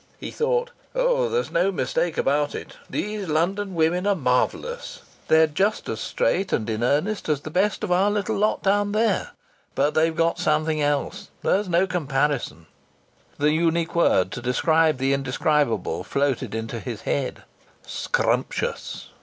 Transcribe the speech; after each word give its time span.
He 0.19 0.31
thought: 0.31 0.71
"Oh! 0.95 1.29
there's 1.29 1.51
no 1.51 1.71
mistake 1.71 2.17
about 2.17 2.55
it. 2.55 2.75
These 2.89 3.27
London 3.27 3.75
women 3.75 4.07
are 4.07 4.15
marvellous! 4.15 5.03
They're 5.27 5.45
just 5.45 5.87
as 5.89 5.99
straight 5.99 6.51
and 6.51 6.67
in 6.67 6.81
earnest 6.83 7.29
as 7.29 7.41
the 7.41 7.51
best 7.51 7.83
of 7.83 7.91
our 7.91 8.09
little 8.09 8.35
lot 8.35 8.63
down 8.63 8.93
there. 8.93 9.33
But 9.75 9.93
they've 9.93 10.15
got 10.15 10.39
something 10.39 10.81
else. 10.81 11.29
There's 11.43 11.69
no 11.69 11.85
comparison!" 11.85 12.65
The 13.37 13.51
unique 13.51 13.93
word 13.93 14.31
to 14.31 14.41
describe 14.41 14.97
the 14.97 15.13
indescribable 15.13 16.03
floated 16.03 16.55
into 16.55 16.79
his 16.79 17.01
head: 17.03 17.43
"Scrumptious!" 17.85 19.09